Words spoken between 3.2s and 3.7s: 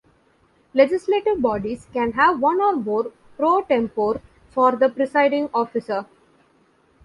"pro